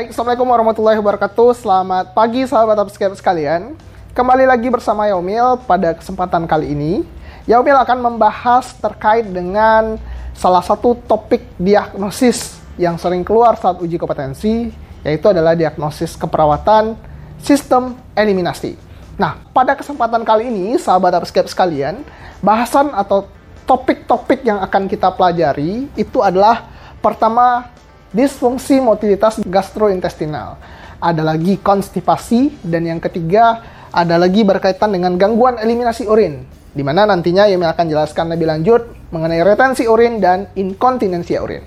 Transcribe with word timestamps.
Baik, 0.00 0.16
Assalamualaikum 0.16 0.48
warahmatullahi 0.48 0.96
wabarakatuh. 0.96 1.60
Selamat 1.60 2.16
pagi 2.16 2.40
sahabat 2.48 2.88
Upscape 2.88 3.12
sekalian. 3.20 3.76
Kembali 4.16 4.48
lagi 4.48 4.72
bersama 4.72 5.04
Yaumil 5.04 5.60
pada 5.68 5.92
kesempatan 5.92 6.48
kali 6.48 6.72
ini. 6.72 7.04
Yaumil 7.44 7.76
akan 7.76 8.08
membahas 8.08 8.72
terkait 8.80 9.28
dengan 9.28 10.00
salah 10.32 10.64
satu 10.64 10.96
topik 11.04 11.44
diagnosis 11.60 12.56
yang 12.80 12.96
sering 12.96 13.20
keluar 13.20 13.60
saat 13.60 13.76
uji 13.76 14.00
kompetensi, 14.00 14.72
yaitu 15.04 15.26
adalah 15.28 15.52
diagnosis 15.52 16.16
keperawatan 16.16 16.96
sistem 17.36 17.92
eliminasi. 18.16 18.80
Nah, 19.20 19.36
pada 19.52 19.76
kesempatan 19.76 20.24
kali 20.24 20.48
ini, 20.48 20.80
sahabat 20.80 21.20
Upscape 21.20 21.52
sekalian, 21.52 22.00
bahasan 22.40 22.88
atau 22.96 23.28
topik-topik 23.68 24.48
yang 24.48 24.64
akan 24.64 24.88
kita 24.88 25.12
pelajari 25.12 25.92
itu 25.92 26.24
adalah 26.24 26.72
pertama 27.04 27.68
disfungsi 28.10 28.82
motilitas 28.82 29.38
gastrointestinal. 29.42 30.58
Ada 31.00 31.24
lagi 31.24 31.56
konstipasi 31.56 32.60
dan 32.60 32.84
yang 32.84 33.00
ketiga 33.00 33.64
ada 33.90 34.20
lagi 34.20 34.44
berkaitan 34.44 34.92
dengan 34.92 35.16
gangguan 35.16 35.56
eliminasi 35.58 36.06
urin 36.06 36.60
di 36.70 36.82
mana 36.86 37.02
nantinya 37.02 37.50
Yemi 37.50 37.66
akan 37.66 37.86
jelaskan 37.90 38.30
lebih 38.30 38.46
lanjut 38.46 38.86
mengenai 39.10 39.42
retensi 39.42 39.90
urin 39.90 40.22
dan 40.22 40.46
inkontinensi 40.54 41.34
urin. 41.34 41.62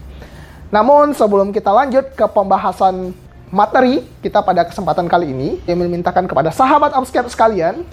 Namun 0.71 1.11
sebelum 1.11 1.51
kita 1.51 1.69
lanjut 1.69 2.15
ke 2.15 2.25
pembahasan 2.31 3.11
materi 3.51 4.01
kita 4.23 4.41
pada 4.41 4.63
kesempatan 4.63 5.05
kali 5.11 5.29
ini, 5.35 5.49
Yemi 5.67 5.85
memintakan 5.91 6.25
kepada 6.25 6.49
sahabat 6.55 6.95
Upscape 6.95 7.27
sekalian 7.27 7.83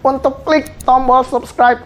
untuk 0.00 0.46
klik 0.46 0.70
tombol 0.86 1.26
subscribe 1.26 1.82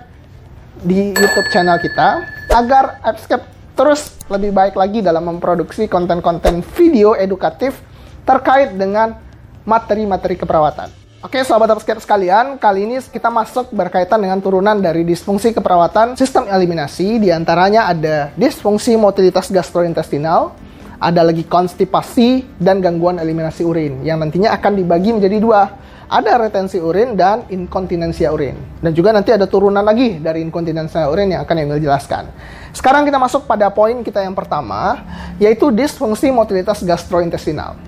di 0.85 1.17
YouTube 1.17 1.49
channel 1.49 1.81
kita 1.81 2.29
agar 2.53 3.01
Upscape 3.03 3.54
terus 3.75 4.15
lebih 4.31 4.55
baik 4.55 4.75
lagi 4.79 5.03
dalam 5.03 5.27
memproduksi 5.27 5.91
konten-konten 5.91 6.63
video 6.79 7.19
edukatif 7.19 7.79
terkait 8.25 8.73
dengan 8.75 9.19
materi-materi 9.67 10.39
keperawatan. 10.39 10.89
Oke, 11.25 11.41
sahabat 11.41 11.73
upscape 11.73 12.05
sekalian, 12.05 12.61
kali 12.61 12.85
ini 12.85 13.01
kita 13.01 13.33
masuk 13.33 13.73
berkaitan 13.73 14.21
dengan 14.21 14.45
turunan 14.45 14.77
dari 14.77 15.09
disfungsi 15.09 15.57
keperawatan 15.57 16.21
sistem 16.21 16.45
eliminasi. 16.53 17.17
Di 17.17 17.33
antaranya 17.33 17.89
ada 17.89 18.29
disfungsi 18.37 18.93
motilitas 19.01 19.49
gastrointestinal, 19.49 20.53
ada 21.01 21.25
lagi 21.25 21.49
konstipasi 21.49 22.45
dan 22.61 22.85
gangguan 22.85 23.17
eliminasi 23.17 23.65
urin 23.65 24.05
yang 24.05 24.21
nantinya 24.21 24.53
akan 24.53 24.73
dibagi 24.77 25.17
menjadi 25.17 25.37
dua. 25.41 25.63
Ada 26.05 26.37
retensi 26.37 26.77
urin 26.77 27.17
dan 27.17 27.49
inkontinensia 27.49 28.29
urin. 28.29 28.57
Dan 28.85 28.93
juga 28.93 29.11
nanti 29.11 29.33
ada 29.33 29.49
turunan 29.49 29.81
lagi 29.81 30.21
dari 30.21 30.45
inkontinensia 30.45 31.09
urin 31.09 31.33
yang 31.33 31.41
akan 31.43 31.57
Emil 31.65 31.81
jelaskan. 31.81 32.29
Sekarang 32.77 33.09
kita 33.09 33.17
masuk 33.17 33.49
pada 33.49 33.73
poin 33.73 34.05
kita 34.05 34.21
yang 34.21 34.37
pertama, 34.37 35.01
yaitu 35.41 35.73
disfungsi 35.73 36.29
motilitas 36.29 36.85
gastrointestinal. 36.85 37.79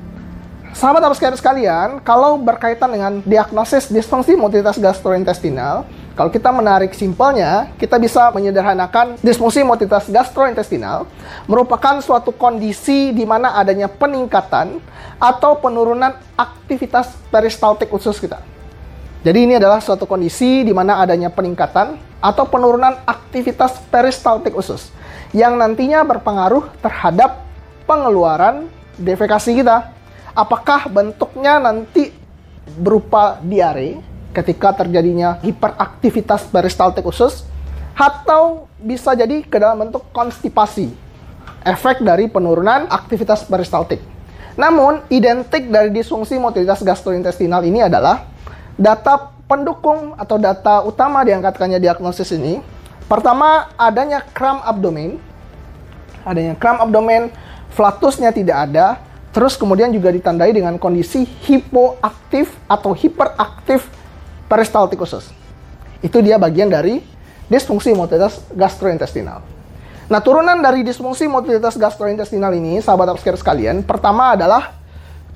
Sahabat 0.76 1.00
apa 1.08 1.16
sekalian, 1.16 2.04
kalau 2.04 2.36
berkaitan 2.36 2.92
dengan 2.92 3.24
diagnosis 3.24 3.88
disfungsi 3.88 4.36
motilitas 4.36 4.76
gastrointestinal, 4.76 5.88
kalau 6.16 6.32
kita 6.32 6.48
menarik 6.48 6.96
simpelnya, 6.96 7.76
kita 7.76 8.00
bisa 8.00 8.32
menyederhanakan 8.32 9.20
disfungsi 9.20 9.60
motilitas 9.60 10.08
gastrointestinal 10.08 11.04
merupakan 11.44 12.00
suatu 12.00 12.32
kondisi 12.32 13.12
di 13.12 13.28
mana 13.28 13.52
adanya 13.52 13.84
peningkatan 13.84 14.80
atau 15.20 15.60
penurunan 15.60 16.16
aktivitas 16.32 17.12
peristaltik 17.28 17.92
usus 17.92 18.16
kita. 18.16 18.40
Jadi 19.28 19.44
ini 19.44 19.60
adalah 19.60 19.76
suatu 19.84 20.08
kondisi 20.08 20.64
di 20.64 20.72
mana 20.72 21.04
adanya 21.04 21.28
peningkatan 21.28 22.00
atau 22.24 22.48
penurunan 22.48 22.96
aktivitas 23.04 23.76
peristaltik 23.92 24.56
usus 24.56 24.88
yang 25.36 25.60
nantinya 25.60 26.00
berpengaruh 26.00 26.64
terhadap 26.80 27.44
pengeluaran 27.84 28.72
defekasi 28.96 29.60
kita. 29.60 29.92
Apakah 30.32 30.88
bentuknya 30.88 31.60
nanti 31.60 32.08
berupa 32.80 33.36
diare 33.44 34.15
ketika 34.36 34.84
terjadinya 34.84 35.40
hiperaktivitas 35.40 36.52
peristaltik 36.52 37.08
usus 37.08 37.48
atau 37.96 38.68
bisa 38.76 39.16
jadi 39.16 39.40
ke 39.40 39.56
dalam 39.56 39.88
bentuk 39.88 40.04
konstipasi 40.12 40.92
efek 41.64 42.04
dari 42.04 42.28
penurunan 42.28 42.84
aktivitas 42.92 43.48
peristaltik. 43.48 44.04
Namun, 44.60 45.00
identik 45.08 45.72
dari 45.72 45.88
disfungsi 45.88 46.36
motilitas 46.36 46.84
gastrointestinal 46.84 47.64
ini 47.64 47.88
adalah 47.88 48.28
data 48.76 49.32
pendukung 49.48 50.12
atau 50.20 50.36
data 50.36 50.84
utama 50.84 51.24
diangkatkannya 51.24 51.80
diagnosis 51.80 52.36
ini, 52.36 52.60
pertama 53.08 53.72
adanya 53.76 54.20
kram 54.20 54.60
abdomen, 54.64 55.16
adanya 56.24 56.56
kram 56.56 56.80
abdomen, 56.80 57.32
flatusnya 57.72 58.32
tidak 58.32 58.68
ada, 58.68 59.00
terus 59.32 59.56
kemudian 59.60 59.92
juga 59.92 60.08
ditandai 60.08 60.52
dengan 60.56 60.80
kondisi 60.80 61.28
hipoaktif 61.44 62.52
atau 62.64 62.96
hiperaktif 62.96 63.84
peristaltik 64.46 64.98
usus. 64.98 65.30
Itu 66.02 66.22
dia 66.22 66.38
bagian 66.38 66.70
dari 66.70 67.02
disfungsi 67.46 67.94
motilitas 67.94 68.42
gastrointestinal. 68.54 69.42
Nah, 70.06 70.22
turunan 70.22 70.58
dari 70.62 70.86
disfungsi 70.86 71.26
motilitas 71.26 71.74
gastrointestinal 71.74 72.54
ini, 72.54 72.78
sahabat 72.78 73.10
upscare 73.10 73.34
sekalian, 73.34 73.82
pertama 73.82 74.38
adalah 74.38 74.78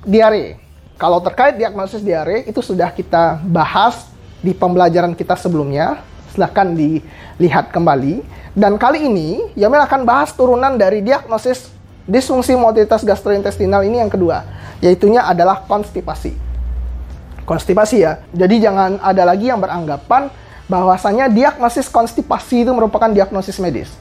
diare. 0.07 0.59
Kalau 0.95 1.19
terkait 1.19 1.59
diagnosis 1.59 1.99
diare 1.99 2.47
itu 2.47 2.61
sudah 2.63 2.93
kita 2.93 3.41
bahas 3.43 4.07
di 4.39 4.55
pembelajaran 4.55 5.11
kita 5.17 5.35
sebelumnya. 5.35 5.99
Silahkan 6.31 6.71
dilihat 6.71 7.75
kembali. 7.75 8.23
Dan 8.55 8.79
kali 8.79 9.11
ini 9.11 9.51
Yamil 9.59 9.83
akan 9.83 10.07
bahas 10.07 10.31
turunan 10.31 10.79
dari 10.79 11.03
diagnosis 11.03 11.71
disfungsi 12.07 12.55
motilitas 12.55 13.03
gastrointestinal 13.03 13.83
ini 13.85 14.01
yang 14.01 14.11
kedua, 14.11 14.43
yaitunya 14.83 15.23
adalah 15.23 15.63
konstipasi. 15.67 16.50
Konstipasi 17.43 18.05
ya. 18.05 18.21
Jadi 18.31 18.61
jangan 18.61 19.01
ada 19.01 19.23
lagi 19.25 19.49
yang 19.49 19.59
beranggapan 19.59 20.29
bahwasanya 20.71 21.27
diagnosis 21.27 21.91
konstipasi 21.91 22.63
itu 22.63 22.71
merupakan 22.71 23.11
diagnosis 23.11 23.59
medis. 23.59 23.91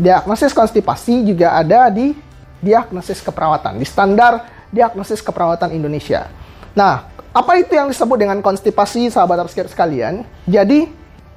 Diagnosis 0.00 0.56
konstipasi 0.56 1.20
juga 1.26 1.52
ada 1.52 1.92
di 1.92 2.16
diagnosis 2.64 3.20
keperawatan, 3.20 3.76
di 3.76 3.84
standar 3.84 4.48
diagnosis 4.72 5.20
keperawatan 5.20 5.74
Indonesia. 5.76 6.32
Nah, 6.72 7.04
apa 7.32 7.52
itu 7.60 7.76
yang 7.76 7.92
disebut 7.92 8.16
dengan 8.16 8.40
konstipasi, 8.40 9.12
sahabat 9.12 9.44
upscare 9.44 9.68
sekalian? 9.68 10.24
Jadi, 10.48 10.88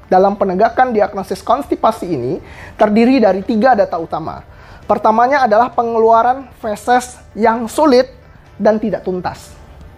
dalam 0.06 0.38
penegakan 0.38 0.94
diagnosis 0.94 1.42
konstipasi 1.42 2.06
ini 2.16 2.40
terdiri 2.78 3.20
dari 3.20 3.42
tiga 3.42 3.74
data 3.74 3.98
utama. 3.98 4.46
Pertamanya 4.86 5.50
adalah 5.50 5.74
pengeluaran 5.74 6.46
feses 6.62 7.18
yang 7.34 7.66
sulit 7.66 8.14
dan 8.62 8.78
tidak 8.78 9.02
tuntas. 9.02 9.55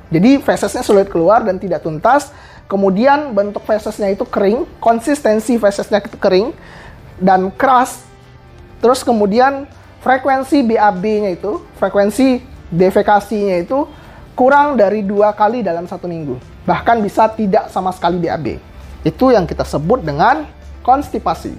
Jadi 0.07 0.39
fesesnya 0.39 0.83
sulit 0.83 1.11
keluar 1.11 1.43
dan 1.43 1.59
tidak 1.59 1.83
tuntas. 1.83 2.31
Kemudian 2.67 3.31
bentuk 3.31 3.63
fesesnya 3.63 4.11
itu 4.11 4.27
kering, 4.27 4.67
konsistensi 4.83 5.55
fesesnya 5.55 6.03
itu 6.03 6.19
kering 6.19 6.51
dan 7.19 7.47
keras. 7.55 8.03
Terus 8.83 9.01
kemudian 9.07 9.65
frekuensi 10.03 10.67
BAB-nya 10.67 11.31
itu, 11.31 11.63
frekuensi 11.79 12.43
defekasinya 12.67 13.63
itu 13.63 13.87
kurang 14.35 14.75
dari 14.75 15.01
dua 15.01 15.31
kali 15.31 15.63
dalam 15.63 15.87
satu 15.87 16.05
minggu. 16.05 16.37
Bahkan 16.67 16.99
bisa 16.99 17.31
tidak 17.31 17.71
sama 17.71 17.95
sekali 17.95 18.19
BAB. 18.19 18.59
Itu 19.07 19.31
yang 19.31 19.47
kita 19.47 19.63
sebut 19.63 20.03
dengan 20.03 20.43
konstipasi. 20.83 21.55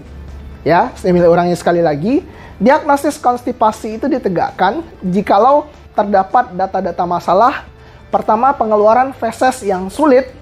Ya, 0.63 0.93
saya 1.01 1.17
ulangi 1.17 1.57
sekali 1.57 1.81
lagi. 1.81 2.21
Diagnosis 2.59 3.17
konstipasi 3.17 3.97
itu 3.97 4.11
ditegakkan 4.11 4.83
jikalau 5.01 5.71
terdapat 5.97 6.53
data-data 6.53 7.05
masalah. 7.09 7.65
Pertama, 8.09 8.57
pengeluaran 8.57 9.13
feses 9.13 9.61
yang 9.65 9.93
sulit 9.93 10.33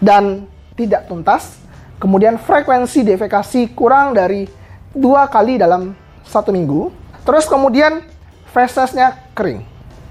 dan 0.00 0.48
tidak 0.76 1.04
tuntas. 1.08 1.60
Kemudian 2.00 2.36
frekuensi 2.40 3.04
defekasi 3.06 3.72
kurang 3.72 4.12
dari 4.16 4.48
dua 4.92 5.28
kali 5.28 5.60
dalam 5.60 5.92
satu 6.24 6.50
minggu. 6.50 6.90
Terus 7.24 7.48
kemudian 7.48 8.04
fesesnya 8.52 9.20
kering. 9.32 9.64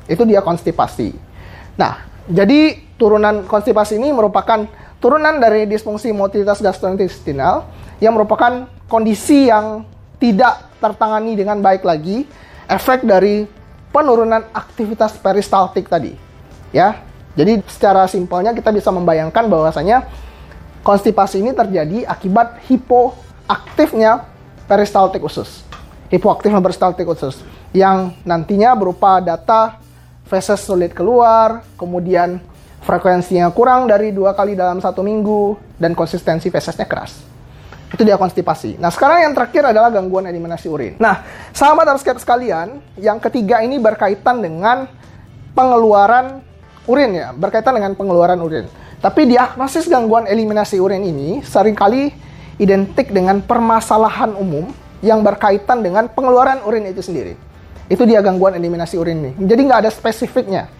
Itu 0.09 0.25
dia 0.25 0.41
konstipasi. 0.41 1.13
Nah, 1.77 2.05
jadi 2.29 2.79
turunan 2.95 3.43
konstipasi 3.45 3.99
ini 3.99 4.15
merupakan 4.15 4.63
turunan 5.03 5.35
dari 5.43 5.67
disfungsi 5.67 6.15
motilitas 6.15 6.63
gastrointestinal 6.63 7.67
yang 7.99 8.15
merupakan 8.15 8.67
kondisi 8.87 9.51
yang 9.51 9.83
tidak 10.23 10.71
tertangani 10.79 11.35
dengan 11.35 11.59
baik 11.59 11.83
lagi 11.83 12.23
efek 12.71 13.03
dari 13.03 13.43
penurunan 13.91 14.43
aktivitas 14.55 15.19
peristaltik 15.19 15.91
tadi. 15.91 16.22
Ya. 16.73 17.05
Jadi 17.33 17.63
secara 17.65 18.05
simpelnya 18.05 18.53
kita 18.53 18.69
bisa 18.69 18.93
membayangkan 18.93 19.49
bahwasanya 19.49 20.05
konstipasi 20.85 21.41
ini 21.41 21.55
terjadi 21.55 22.05
akibat 22.05 22.61
hipoaktifnya 22.67 24.27
peristaltik 24.67 25.23
usus. 25.23 25.65
Hipoaktifnya 26.13 26.61
peristaltik 26.61 27.09
usus 27.09 27.41
yang 27.73 28.13
nantinya 28.21 28.77
berupa 28.77 29.17
data 29.17 29.81
feses 30.29 30.61
sulit 30.61 30.93
keluar, 30.93 31.65
kemudian 31.73 32.37
frekuensinya 32.85 33.49
kurang 33.49 33.89
dari 33.89 34.13
dua 34.13 34.37
kali 34.37 34.53
dalam 34.53 34.77
satu 34.77 35.01
minggu, 35.01 35.57
dan 35.81 35.97
konsistensi 35.97 36.53
fesesnya 36.53 36.85
keras. 36.85 37.17
Itu 37.89 38.05
dia 38.05 38.17
konstipasi. 38.17 38.77
Nah, 38.77 38.93
sekarang 38.93 39.25
yang 39.25 39.33
terakhir 39.33 39.73
adalah 39.73 39.89
gangguan 39.89 40.29
eliminasi 40.29 40.69
urin. 40.69 40.93
Nah, 41.01 41.25
sahabat 41.49 41.85
harus 41.89 42.01
sekalian, 42.01 42.77
yang 42.97 43.17
ketiga 43.17 43.61
ini 43.65 43.81
berkaitan 43.81 44.41
dengan 44.41 44.85
pengeluaran 45.57 46.42
urin 46.87 47.11
ya, 47.15 47.27
berkaitan 47.31 47.75
dengan 47.75 47.95
pengeluaran 47.95 48.39
urin. 48.39 48.65
Tapi 49.03 49.27
diagnosis 49.27 49.91
gangguan 49.91 50.27
eliminasi 50.27 50.79
urin 50.79 51.03
ini 51.03 51.43
sering 51.43 51.75
kali 51.75 52.11
identik 52.55 53.11
dengan 53.11 53.43
permasalahan 53.43 54.31
umum 54.37 54.71
yang 55.03 55.19
berkaitan 55.19 55.83
dengan 55.83 56.07
pengeluaran 56.07 56.63
urin 56.63 56.87
itu 56.87 57.03
sendiri. 57.03 57.35
Itu 57.91 58.07
dia 58.07 58.23
gangguan 58.23 58.55
eliminasi 58.55 58.95
urin 58.95 59.19
ini. 59.19 59.31
Jadi 59.43 59.61
nggak 59.67 59.79
ada 59.83 59.91
spesifiknya. 59.91 60.71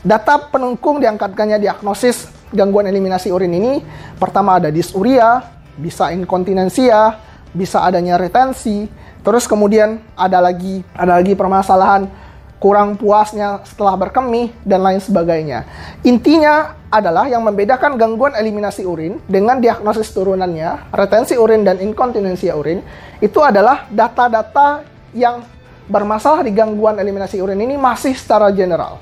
Data 0.00 0.48
penungkung 0.48 1.00
diangkatkannya 1.04 1.60
diagnosis 1.60 2.28
gangguan 2.52 2.88
eliminasi 2.88 3.28
urin 3.28 3.52
ini, 3.52 3.84
pertama 4.16 4.56
ada 4.56 4.72
disuria, 4.72 5.44
bisa 5.76 6.12
inkontinensia, 6.12 7.16
bisa 7.52 7.84
adanya 7.84 8.16
retensi, 8.16 8.88
terus 9.20 9.44
kemudian 9.44 10.00
ada 10.16 10.40
lagi 10.40 10.80
ada 10.96 11.20
lagi 11.20 11.36
permasalahan 11.36 12.08
kurang 12.60 13.00
puasnya 13.00 13.64
setelah 13.64 13.96
berkemih, 13.96 14.52
dan 14.68 14.84
lain 14.84 15.00
sebagainya. 15.00 15.64
Intinya 16.04 16.76
adalah 16.92 17.24
yang 17.24 17.40
membedakan 17.40 17.96
gangguan 17.96 18.36
eliminasi 18.36 18.84
urin 18.84 19.16
dengan 19.24 19.58
diagnosis 19.64 20.12
turunannya, 20.12 20.92
retensi 20.92 21.40
urin 21.40 21.64
dan 21.64 21.80
inkontinensia 21.80 22.52
urin, 22.52 22.84
itu 23.24 23.40
adalah 23.40 23.88
data-data 23.88 24.84
yang 25.16 25.40
bermasalah 25.88 26.44
di 26.44 26.52
gangguan 26.52 27.00
eliminasi 27.00 27.40
urin 27.40 27.58
ini 27.58 27.80
masih 27.80 28.12
secara 28.12 28.52
general. 28.52 29.00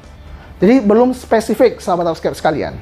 Jadi 0.62 0.78
belum 0.78 1.12
spesifik 1.12 1.82
sahabat 1.82 2.14
subscribe 2.14 2.38
sekalian. 2.38 2.74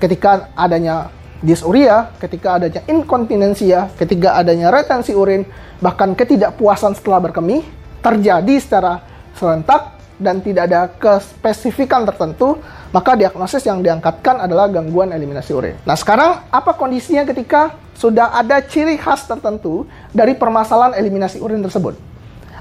Ketika 0.00 0.48
adanya 0.56 1.12
disuria, 1.44 2.10
ketika 2.16 2.56
adanya 2.56 2.80
inkontinensia, 2.88 3.92
ketika 4.00 4.40
adanya 4.40 4.72
retensi 4.72 5.12
urin, 5.12 5.44
bahkan 5.84 6.16
ketidakpuasan 6.16 6.96
setelah 6.96 7.20
berkemih, 7.28 7.64
terjadi 8.00 8.54
secara 8.60 9.00
serentak 9.36 9.93
dan 10.18 10.38
tidak 10.40 10.70
ada 10.70 10.86
kespesifikan 10.94 12.06
tertentu, 12.06 12.58
maka 12.94 13.18
diagnosis 13.18 13.66
yang 13.66 13.82
diangkatkan 13.82 14.38
adalah 14.38 14.70
gangguan 14.70 15.10
eliminasi 15.10 15.50
urin. 15.50 15.74
Nah, 15.82 15.98
sekarang 15.98 16.46
apa 16.50 16.72
kondisinya 16.78 17.26
ketika 17.26 17.74
sudah 17.98 18.30
ada 18.34 18.62
ciri 18.62 18.94
khas 18.94 19.26
tertentu 19.26 19.86
dari 20.14 20.38
permasalahan 20.38 20.94
eliminasi 20.94 21.42
urin 21.42 21.62
tersebut? 21.62 21.98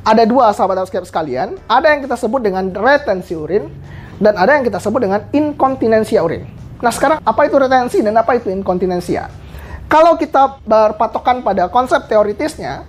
Ada 0.03 0.27
dua 0.27 0.51
sahabat 0.51 0.83
subscribe 0.83 1.07
sekalian, 1.07 1.55
ada 1.69 1.93
yang 1.93 2.03
kita 2.03 2.17
sebut 2.17 2.41
dengan 2.43 2.73
retensi 2.73 3.37
urin 3.37 3.69
dan 4.19 4.35
ada 4.35 4.57
yang 4.57 4.65
kita 4.65 4.81
sebut 4.81 5.05
dengan 5.05 5.21
inkontinensia 5.31 6.19
urin. 6.25 6.43
Nah, 6.83 6.91
sekarang 6.91 7.21
apa 7.23 7.41
itu 7.47 7.55
retensi 7.55 8.01
dan 8.03 8.17
apa 8.17 8.35
itu 8.35 8.51
inkontinensia? 8.51 9.29
Kalau 9.87 10.17
kita 10.17 10.59
berpatokan 10.65 11.45
pada 11.45 11.69
konsep 11.69 12.09
teoritisnya, 12.09 12.83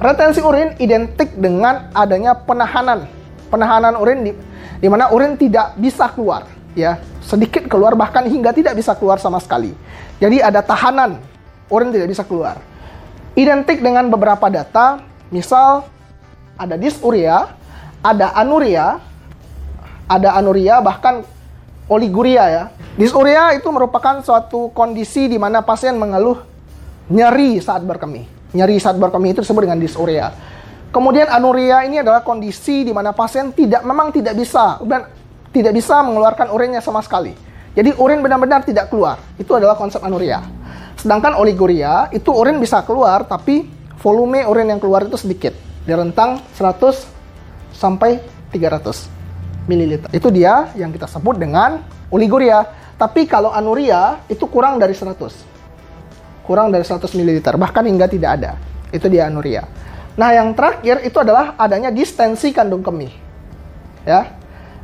retensi 0.00 0.40
urin 0.40 0.74
identik 0.80 1.36
dengan 1.36 1.92
adanya 1.92 2.32
penahanan 2.32 3.19
penahanan 3.50 3.98
urin 3.98 4.24
di, 4.24 4.32
di 4.80 4.88
mana 4.88 5.10
urin 5.10 5.34
tidak 5.34 5.74
bisa 5.76 6.08
keluar, 6.14 6.46
ya 6.72 7.02
sedikit 7.30 7.70
keluar 7.70 7.94
bahkan 7.94 8.26
hingga 8.26 8.50
tidak 8.50 8.74
bisa 8.74 8.96
keluar 8.98 9.22
sama 9.22 9.38
sekali. 9.38 9.70
Jadi 10.18 10.42
ada 10.42 10.64
tahanan 10.64 11.22
urin 11.70 11.94
tidak 11.94 12.10
bisa 12.10 12.26
keluar. 12.26 12.58
Identik 13.38 13.78
dengan 13.78 14.10
beberapa 14.10 14.50
data, 14.50 14.98
misal 15.30 15.86
ada 16.58 16.74
disuria, 16.74 17.54
ada 18.02 18.34
anuria, 18.34 18.98
ada 20.10 20.34
anuria 20.34 20.82
bahkan 20.82 21.22
oliguria 21.86 22.44
ya. 22.50 22.64
Disuria 22.98 23.54
itu 23.54 23.70
merupakan 23.70 24.18
suatu 24.20 24.74
kondisi 24.74 25.30
di 25.30 25.38
mana 25.38 25.62
pasien 25.62 25.94
mengeluh 25.94 26.42
nyeri 27.06 27.62
saat 27.62 27.86
berkemih. 27.86 28.26
Nyeri 28.50 28.82
saat 28.82 28.98
berkemih 28.98 29.38
itu 29.38 29.46
disebut 29.46 29.62
dengan 29.70 29.78
disuria. 29.78 30.34
Kemudian 30.90 31.30
anuria 31.30 31.86
ini 31.86 32.02
adalah 32.02 32.26
kondisi 32.26 32.82
di 32.82 32.90
mana 32.90 33.14
pasien 33.14 33.54
tidak 33.54 33.86
memang 33.86 34.10
tidak 34.10 34.34
bisa 34.34 34.82
dan 34.82 35.06
tidak 35.54 35.78
bisa 35.78 36.02
mengeluarkan 36.02 36.50
urinnya 36.50 36.82
sama 36.82 36.98
sekali. 36.98 37.30
Jadi 37.78 37.94
urin 37.94 38.18
benar-benar 38.18 38.66
tidak 38.66 38.90
keluar. 38.90 39.22
Itu 39.38 39.54
adalah 39.54 39.78
konsep 39.78 40.02
anuria. 40.02 40.42
Sedangkan 40.98 41.38
oliguria 41.38 42.10
itu 42.10 42.34
urin 42.34 42.58
bisa 42.58 42.82
keluar 42.82 43.22
tapi 43.22 43.70
volume 44.02 44.42
urin 44.50 44.74
yang 44.74 44.82
keluar 44.82 45.06
itu 45.06 45.14
sedikit. 45.14 45.54
Di 45.86 45.94
rentang 45.94 46.42
100 46.58 47.06
sampai 47.70 48.18
300 48.50 49.70
ml. 49.70 50.10
Itu 50.10 50.28
dia 50.34 50.74
yang 50.74 50.90
kita 50.90 51.06
sebut 51.06 51.38
dengan 51.38 51.86
oliguria. 52.10 52.66
Tapi 52.98 53.30
kalau 53.30 53.54
anuria 53.54 54.26
itu 54.26 54.42
kurang 54.50 54.82
dari 54.82 54.92
100. 54.92 55.14
Kurang 56.42 56.74
dari 56.74 56.82
100 56.82 57.06
ml, 57.14 57.54
bahkan 57.56 57.86
hingga 57.86 58.10
tidak 58.10 58.30
ada. 58.42 58.52
Itu 58.90 59.06
dia 59.06 59.30
anuria. 59.30 59.64
Nah, 60.18 60.30
yang 60.34 60.54
terakhir 60.54 61.06
itu 61.06 61.16
adalah 61.20 61.54
adanya 61.54 61.94
distensi 61.94 62.50
kandung 62.50 62.82
kemih. 62.82 63.12
Ya. 64.02 64.34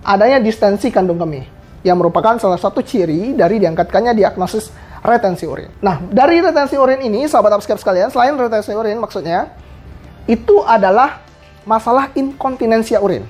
Adanya 0.06 0.38
distensi 0.38 0.92
kandung 0.94 1.18
kemih 1.18 1.46
yang 1.82 1.98
merupakan 1.98 2.38
salah 2.38 2.58
satu 2.58 2.82
ciri 2.82 3.34
dari 3.34 3.62
diangkatkannya 3.62 4.14
diagnosis 4.14 4.70
retensi 5.06 5.46
urin. 5.46 5.70
Nah, 5.82 6.02
dari 6.02 6.42
retensi 6.42 6.74
urin 6.74 6.98
ini, 7.02 7.30
sahabat 7.30 7.58
upscape 7.58 7.78
sekalian, 7.78 8.10
selain 8.10 8.34
retensi 8.34 8.74
urin 8.74 8.98
maksudnya, 8.98 9.54
itu 10.26 10.62
adalah 10.66 11.22
masalah 11.62 12.10
inkontinensia 12.14 12.98
urin 12.98 13.22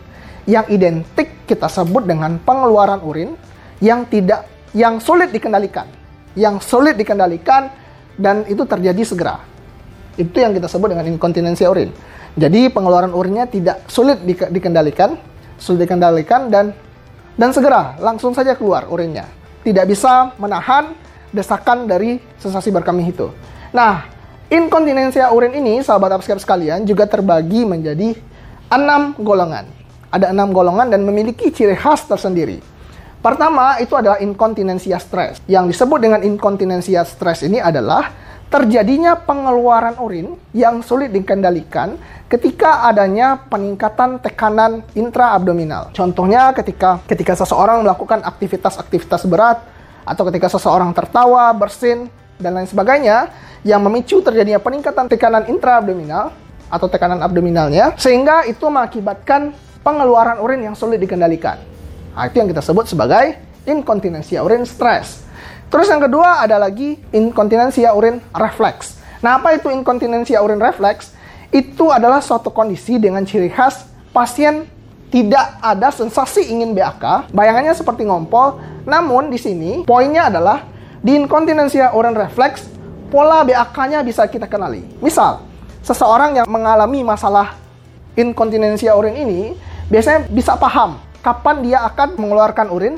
yang 0.48 0.64
identik 0.72 1.44
kita 1.44 1.68
sebut 1.68 2.08
dengan 2.08 2.40
pengeluaran 2.40 3.04
urin 3.04 3.36
yang 3.84 4.08
tidak 4.08 4.48
yang 4.72 5.00
sulit 5.00 5.32
dikendalikan. 5.32 5.84
Yang 6.36 6.64
sulit 6.68 6.96
dikendalikan 6.96 7.72
dan 8.16 8.44
itu 8.48 8.64
terjadi 8.64 9.02
segera. 9.04 9.40
Itu 10.16 10.40
yang 10.40 10.56
kita 10.56 10.68
sebut 10.68 10.92
dengan 10.92 11.04
inkontinensia 11.04 11.68
urin. 11.68 11.92
Jadi 12.36 12.68
pengeluaran 12.68 13.16
urinnya 13.16 13.48
tidak 13.48 13.88
sulit 13.88 14.20
di, 14.24 14.36
dikendalikan, 14.36 15.16
sulit 15.56 15.88
dikendalikan 15.88 16.52
dan 16.52 16.76
dan 17.36 17.52
segera 17.52 17.96
langsung 18.00 18.32
saja 18.32 18.56
keluar 18.56 18.88
urinnya. 18.88 19.28
Tidak 19.64 19.84
bisa 19.84 20.36
menahan 20.40 20.96
desakan 21.32 21.84
dari 21.84 22.16
sensasi 22.40 22.72
berkemih 22.72 23.12
itu. 23.12 23.28
Nah, 23.76 24.08
inkontinensia 24.48 25.28
urin 25.32 25.52
ini, 25.52 25.84
sahabat 25.84 26.16
upscape 26.16 26.40
sekalian, 26.40 26.88
juga 26.88 27.04
terbagi 27.04 27.68
menjadi 27.68 28.16
enam 28.72 29.12
golongan. 29.20 29.68
Ada 30.08 30.32
enam 30.32 30.54
golongan 30.54 30.88
dan 30.88 31.04
memiliki 31.04 31.52
ciri 31.52 31.76
khas 31.76 32.08
tersendiri. 32.08 32.62
Pertama, 33.20 33.76
itu 33.82 33.92
adalah 33.98 34.22
inkontinensia 34.22 35.02
stres. 35.02 35.42
Yang 35.50 35.76
disebut 35.76 35.98
dengan 35.98 36.20
inkontinensia 36.22 37.02
stres 37.02 37.42
ini 37.42 37.58
adalah 37.58 38.14
terjadinya 38.46 39.18
pengeluaran 39.18 39.98
urin 39.98 40.38
yang 40.54 40.78
sulit 40.80 41.10
dikendalikan 41.10 41.98
ketika 42.30 42.86
adanya 42.86 43.38
peningkatan 43.50 44.22
tekanan 44.22 44.86
intraabdominal. 44.94 45.90
Contohnya 45.90 46.54
ketika 46.54 47.02
ketika 47.10 47.34
seseorang 47.38 47.82
melakukan 47.82 48.22
aktivitas-aktivitas 48.22 49.26
berat 49.26 49.58
atau 50.06 50.22
ketika 50.30 50.46
seseorang 50.46 50.94
tertawa, 50.94 51.50
bersin 51.54 52.06
dan 52.38 52.54
lain 52.54 52.70
sebagainya 52.70 53.30
yang 53.66 53.82
memicu 53.82 54.22
terjadinya 54.22 54.62
peningkatan 54.62 55.10
tekanan 55.10 55.50
intraabdominal 55.50 56.30
atau 56.70 56.86
tekanan 56.86 57.18
abdominalnya 57.22 57.94
sehingga 57.98 58.46
itu 58.46 58.66
mengakibatkan 58.70 59.54
pengeluaran 59.82 60.38
urin 60.38 60.66
yang 60.66 60.74
sulit 60.78 61.02
dikendalikan. 61.02 61.58
Nah, 62.14 62.24
itu 62.26 62.42
yang 62.42 62.48
kita 62.50 62.62
sebut 62.62 62.86
sebagai 62.90 63.38
inkontinensia 63.66 64.42
urin 64.42 64.62
stres. 64.62 65.25
Terus 65.66 65.86
yang 65.90 66.02
kedua 66.02 66.46
ada 66.46 66.62
lagi 66.62 67.00
inkontinensia 67.10 67.90
urin 67.92 68.22
refleks. 68.32 68.98
Nah, 69.20 69.40
apa 69.42 69.58
itu 69.58 69.66
inkontinensia 69.72 70.38
urin 70.38 70.62
refleks? 70.62 71.10
Itu 71.50 71.90
adalah 71.90 72.22
suatu 72.22 72.50
kondisi 72.54 72.98
dengan 72.98 73.26
ciri 73.26 73.50
khas 73.50 73.86
pasien 74.14 74.66
tidak 75.10 75.62
ada 75.62 75.94
sensasi 75.94 76.50
ingin 76.50 76.74
BAK, 76.74 77.30
bayangannya 77.30 77.72
seperti 77.72 78.02
ngompol, 78.02 78.58
namun 78.84 79.30
di 79.30 79.38
sini 79.38 79.86
poinnya 79.86 80.28
adalah 80.28 80.66
di 80.98 81.14
inkontinensia 81.14 81.94
urin 81.94 82.14
refleks, 82.14 82.66
pola 83.08 83.46
BAK-nya 83.46 84.02
bisa 84.02 84.26
kita 84.26 84.50
kenali. 84.50 84.82
Misal, 84.98 85.46
seseorang 85.86 86.42
yang 86.42 86.46
mengalami 86.50 87.06
masalah 87.06 87.54
inkontinensia 88.18 88.98
urin 88.98 89.14
ini 89.14 89.54
biasanya 89.86 90.26
bisa 90.26 90.58
paham 90.58 90.98
kapan 91.22 91.62
dia 91.62 91.78
akan 91.86 92.18
mengeluarkan 92.18 92.66
urin 92.70 92.94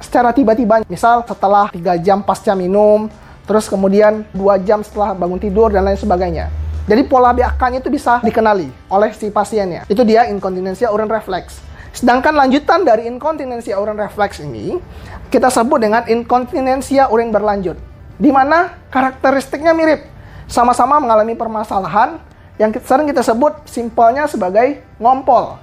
secara 0.00 0.32
tiba-tiba. 0.32 0.84
Misal 0.88 1.24
setelah 1.24 1.70
3 1.72 1.96
jam 2.00 2.20
pasca 2.22 2.52
minum, 2.52 3.08
terus 3.46 3.68
kemudian 3.70 4.26
2 4.34 4.66
jam 4.66 4.82
setelah 4.82 5.16
bangun 5.16 5.40
tidur 5.40 5.72
dan 5.72 5.86
lain 5.86 5.98
sebagainya. 5.98 6.48
Jadi 6.86 7.02
pola 7.10 7.34
BAK-nya 7.34 7.82
itu 7.82 7.90
bisa 7.90 8.22
dikenali 8.22 8.70
oleh 8.86 9.10
si 9.10 9.26
pasiennya. 9.26 9.90
Itu 9.90 10.06
dia 10.06 10.30
inkontinensia 10.30 10.94
urin 10.94 11.10
refleks. 11.10 11.58
Sedangkan 11.90 12.36
lanjutan 12.36 12.86
dari 12.86 13.10
inkontinensia 13.10 13.74
urin 13.80 13.98
refleks 13.98 14.38
ini 14.38 14.78
kita 15.26 15.50
sebut 15.50 15.82
dengan 15.82 16.06
inkontinensia 16.06 17.10
urin 17.10 17.34
berlanjut. 17.34 17.74
Di 18.16 18.30
mana 18.30 18.78
karakteristiknya 18.94 19.74
mirip. 19.74 20.06
Sama-sama 20.46 21.02
mengalami 21.02 21.34
permasalahan 21.34 22.22
yang 22.54 22.70
sering 22.86 23.10
kita 23.10 23.26
sebut 23.26 23.66
simpelnya 23.66 24.30
sebagai 24.30 24.78
ngompol. 25.02 25.58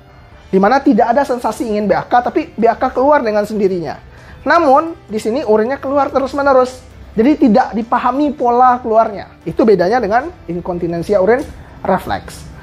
Di 0.51 0.59
mana 0.59 0.83
tidak 0.83 1.15
ada 1.15 1.23
sensasi 1.23 1.71
ingin 1.71 1.87
BAK 1.87 2.13
tapi 2.19 2.51
BAK 2.59 2.99
keluar 2.99 3.23
dengan 3.23 3.47
sendirinya. 3.47 3.95
Namun, 4.43 4.95
di 5.07 5.19
sini 5.19 5.43
urinnya 5.43 5.79
keluar 5.79 6.11
terus-menerus. 6.11 6.83
Jadi 7.13 7.47
tidak 7.47 7.77
dipahami 7.77 8.33
pola 8.33 8.81
keluarnya. 8.81 9.29
Itu 9.47 9.63
bedanya 9.63 10.01
dengan 10.01 10.27
inkontinensia 10.49 11.21
urin 11.21 11.45
refleks. 11.85 12.53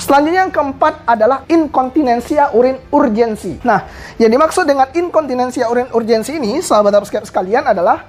Selanjutnya 0.00 0.48
yang 0.48 0.52
keempat 0.52 1.04
adalah 1.04 1.44
inkontinensia 1.44 2.56
urin 2.56 2.80
urgensi. 2.88 3.60
Nah, 3.62 3.84
yang 4.16 4.32
dimaksud 4.32 4.64
dengan 4.64 4.88
inkontinensia 4.90 5.68
urin 5.68 5.92
urgensi 5.92 6.40
ini, 6.40 6.64
sahabat 6.64 6.96
abskep 6.96 7.28
sekalian 7.28 7.68
adalah 7.68 8.08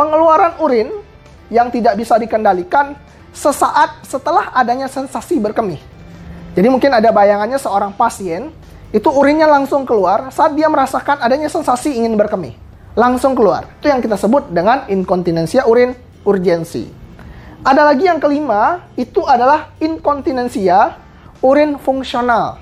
pengeluaran 0.00 0.56
urin 0.64 0.88
yang 1.52 1.68
tidak 1.68 1.94
bisa 2.00 2.16
dikendalikan 2.16 2.96
sesaat 3.36 4.02
setelah 4.08 4.50
adanya 4.56 4.88
sensasi 4.88 5.36
berkemih. 5.36 5.78
Jadi 6.56 6.68
mungkin 6.72 6.88
ada 6.88 7.12
bayangannya 7.12 7.60
seorang 7.60 7.92
pasien 7.92 8.48
itu 8.96 9.12
urinnya 9.12 9.44
langsung 9.44 9.84
keluar 9.84 10.32
saat 10.32 10.56
dia 10.56 10.72
merasakan 10.72 11.20
adanya 11.20 11.52
sensasi 11.52 12.00
ingin 12.00 12.16
berkemih. 12.16 12.65
Langsung 12.96 13.36
keluar. 13.36 13.68
Itu 13.76 13.92
yang 13.92 14.00
kita 14.00 14.16
sebut 14.16 14.48
dengan 14.48 14.88
inkontinensia 14.88 15.68
urin 15.68 15.92
urgensi. 16.24 16.88
Ada 17.60 17.92
lagi 17.92 18.08
yang 18.08 18.16
kelima, 18.16 18.88
itu 18.96 19.20
adalah 19.28 19.76
inkontinensia 19.76 20.96
urin 21.44 21.76
fungsional. 21.76 22.56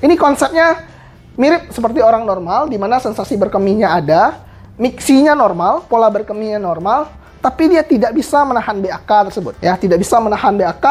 Ini 0.00 0.16
konsepnya 0.16 0.80
mirip 1.36 1.68
seperti 1.68 2.00
orang 2.00 2.24
normal, 2.24 2.72
di 2.72 2.80
mana 2.80 2.96
sensasi 2.96 3.36
berkemihnya 3.36 3.92
ada, 3.92 4.40
miksinya 4.80 5.36
normal, 5.36 5.84
pola 5.84 6.08
berkemihnya 6.08 6.56
normal, 6.56 7.12
tapi 7.44 7.68
dia 7.68 7.84
tidak 7.84 8.16
bisa 8.16 8.42
menahan 8.48 8.80
BAK 8.80 9.10
tersebut. 9.28 9.54
Ya, 9.60 9.76
tidak 9.76 10.00
bisa 10.00 10.16
menahan 10.16 10.56
BAK 10.56 10.86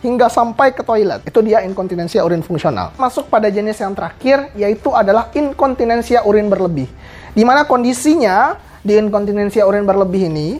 hingga 0.00 0.32
sampai 0.32 0.72
ke 0.72 0.80
toilet. 0.80 1.20
Itu 1.28 1.44
dia 1.44 1.60
inkontinensia 1.60 2.24
urin 2.24 2.40
fungsional. 2.40 2.96
Masuk 2.96 3.28
pada 3.28 3.52
jenis 3.52 3.76
yang 3.76 3.92
terakhir, 3.92 4.48
yaitu 4.56 4.88
adalah 4.96 5.28
inkontinensia 5.36 6.24
urin 6.24 6.48
berlebih. 6.48 6.88
Di 7.30 7.46
mana 7.46 7.64
kondisinya 7.66 8.58
di 8.80 8.96
inkontinensia 8.96 9.68
urin 9.68 9.84
berlebih 9.86 10.26
ini 10.26 10.58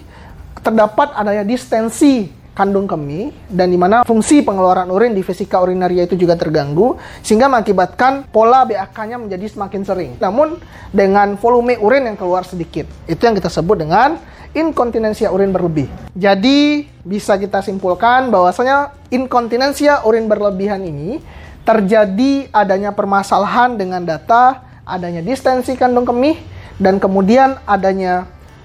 terdapat 0.60 1.16
adanya 1.16 1.42
distensi 1.42 2.28
kandung 2.52 2.84
kemih 2.84 3.32
dan 3.48 3.72
di 3.72 3.78
mana 3.80 4.04
fungsi 4.04 4.44
pengeluaran 4.44 4.90
urin 4.92 5.16
di 5.16 5.24
vesika 5.24 5.62
urinaria 5.64 6.04
itu 6.04 6.18
juga 6.18 6.36
terganggu 6.36 7.00
sehingga 7.24 7.48
mengakibatkan 7.48 8.28
pola 8.28 8.68
BAK-nya 8.68 9.16
menjadi 9.16 9.48
semakin 9.48 9.82
sering. 9.86 10.10
Namun 10.20 10.60
dengan 10.92 11.40
volume 11.40 11.80
urin 11.80 12.04
yang 12.04 12.20
keluar 12.20 12.44
sedikit. 12.44 12.84
Itu 13.08 13.24
yang 13.24 13.32
kita 13.32 13.48
sebut 13.48 13.80
dengan 13.80 14.20
inkontinensia 14.52 15.32
urin 15.32 15.54
berlebih. 15.54 15.88
Jadi 16.12 16.90
bisa 17.06 17.38
kita 17.40 17.64
simpulkan 17.64 18.28
bahwasanya 18.28 18.92
inkontinensia 19.08 20.04
urin 20.04 20.28
berlebihan 20.28 20.84
ini 20.84 21.22
terjadi 21.64 22.50
adanya 22.50 22.90
permasalahan 22.92 23.78
dengan 23.78 24.02
data, 24.02 24.60
adanya 24.82 25.22
distensi 25.22 25.78
kandung 25.78 26.04
kemih 26.04 26.59
dan 26.80 26.96
kemudian 26.96 27.60
adanya 27.68 28.24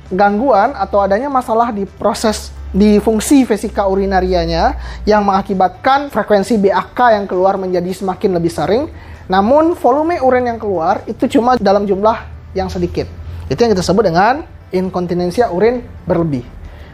gangguan 0.09 0.71
atau 0.73 1.03
adanya 1.03 1.27
masalah 1.27 1.75
di 1.75 1.83
proses 1.83 2.55
di 2.75 2.99
fungsi 2.99 3.47
vesika 3.47 3.87
urinarianya 3.87 4.75
yang 5.07 5.23
mengakibatkan 5.23 6.11
frekuensi 6.11 6.59
BAK 6.59 6.99
yang 7.15 7.25
keluar 7.27 7.55
menjadi 7.55 7.91
semakin 7.91 8.35
lebih 8.35 8.51
sering. 8.51 8.83
Namun 9.31 9.73
volume 9.79 10.19
urin 10.21 10.47
yang 10.51 10.59
keluar 10.59 11.01
itu 11.07 11.25
cuma 11.27 11.55
dalam 11.55 11.87
jumlah 11.87 12.23
yang 12.51 12.67
sedikit. 12.67 13.07
Itu 13.47 13.63
yang 13.63 13.71
kita 13.73 13.81
sebut 13.81 14.11
dengan 14.11 14.43
inkontinensia 14.75 15.49
urin 15.55 15.81
berlebih. 16.03 16.43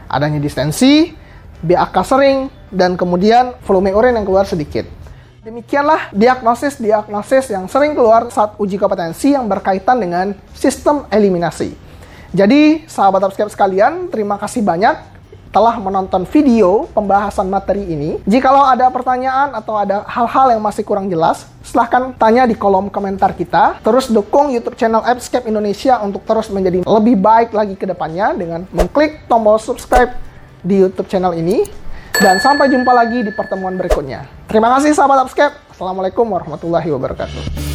Adanya 0.06 0.38
distensi, 0.38 1.12
BAK 1.60 1.96
sering, 2.06 2.46
dan 2.70 2.96
kemudian 2.96 3.58
volume 3.66 3.92
urin 3.92 4.16
yang 4.16 4.24
keluar 4.24 4.46
sedikit. 4.46 5.01
Demikianlah 5.42 6.14
diagnosis-diagnosis 6.14 7.50
yang 7.50 7.66
sering 7.66 7.98
keluar 7.98 8.30
saat 8.30 8.54
uji 8.62 8.78
kompetensi 8.78 9.34
yang 9.34 9.50
berkaitan 9.50 9.98
dengan 9.98 10.38
sistem 10.54 11.02
eliminasi. 11.10 11.74
Jadi, 12.30 12.86
sahabat 12.86 13.26
subscribe 13.26 13.50
sekalian, 13.50 14.06
terima 14.06 14.38
kasih 14.38 14.62
banyak 14.62 14.94
telah 15.50 15.82
menonton 15.82 16.30
video 16.30 16.86
pembahasan 16.94 17.50
materi 17.50 17.82
ini. 17.90 18.22
Jikalau 18.22 18.62
ada 18.70 18.86
pertanyaan 18.94 19.50
atau 19.58 19.74
ada 19.74 20.06
hal-hal 20.06 20.54
yang 20.54 20.62
masih 20.62 20.86
kurang 20.86 21.10
jelas, 21.10 21.50
silahkan 21.66 22.14
tanya 22.14 22.46
di 22.46 22.54
kolom 22.54 22.86
komentar 22.86 23.34
kita. 23.34 23.82
Terus 23.82 24.14
dukung 24.14 24.54
YouTube 24.54 24.78
channel 24.78 25.02
Appscape 25.02 25.50
Indonesia 25.50 25.98
untuk 26.06 26.22
terus 26.22 26.54
menjadi 26.54 26.86
lebih 26.86 27.18
baik 27.18 27.50
lagi 27.50 27.74
ke 27.74 27.82
depannya 27.82 28.30
dengan 28.38 28.62
mengklik 28.70 29.26
tombol 29.26 29.58
subscribe 29.58 30.14
di 30.62 30.86
YouTube 30.86 31.10
channel 31.10 31.34
ini. 31.34 31.66
Dan 32.14 32.38
sampai 32.38 32.70
jumpa 32.70 32.94
lagi 32.94 33.26
di 33.26 33.34
pertemuan 33.34 33.74
berikutnya. 33.74 34.41
Terima 34.52 34.68
kasih 34.76 34.92
sahabat 34.92 35.24
Appscape. 35.24 35.56
Assalamualaikum 35.72 36.28
warahmatullahi 36.28 36.92
wabarakatuh. 36.92 37.71